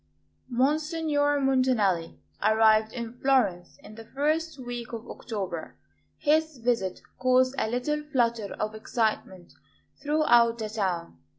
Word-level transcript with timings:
MONSIGNOR 0.49 1.41
MONTANELLI 1.41 2.17
arrived 2.41 2.91
in 2.91 3.13
Florence 3.19 3.77
in 3.83 3.93
the 3.93 4.03
first 4.05 4.57
week 4.57 4.91
of 4.93 5.07
October. 5.07 5.75
His 6.17 6.57
visit 6.57 7.01
caused 7.19 7.53
a 7.59 7.69
little 7.69 8.01
flutter 8.11 8.51
of 8.53 8.73
excitement 8.73 9.53
throughout 10.01 10.57
the 10.57 10.69
town. 10.69 11.19